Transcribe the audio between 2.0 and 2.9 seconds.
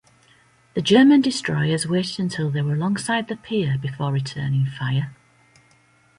until they were